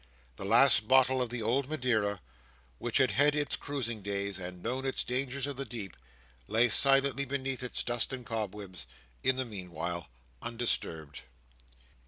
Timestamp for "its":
3.35-3.55, 4.83-5.03, 7.61-7.83